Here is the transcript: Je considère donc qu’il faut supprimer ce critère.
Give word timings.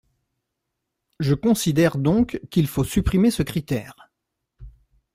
Je 1.19 1.35
considère 1.35 1.99
donc 1.99 2.41
qu’il 2.49 2.65
faut 2.67 2.83
supprimer 2.83 3.29
ce 3.29 3.43
critère. 3.43 4.09